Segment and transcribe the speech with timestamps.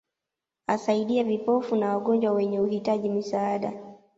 [0.67, 3.73] Asaidia vipofu na wagonjwa wenye kuhitaji misaada